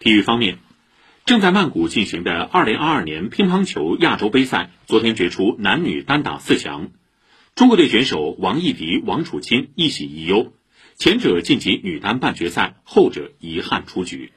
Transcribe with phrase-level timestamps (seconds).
[0.00, 0.58] 体育方面，
[1.24, 6.90] 正在曼谷进行的2022年乒乓球亚洲杯赛昨天决出男女单打四强。
[7.56, 10.52] 中国队选手王艺迪、王楚钦一喜一忧，
[10.96, 14.32] 前者晋级女单半决赛，后者遗憾出局。